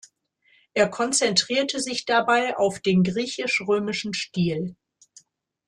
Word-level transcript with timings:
Er 0.73 0.89
konzentrierte 0.89 1.79
sich 1.79 2.05
dabei 2.05 2.57
auf 2.57 2.79
den 2.79 3.03
griechisch-römischen 3.03 4.15
Stil. 4.15 4.75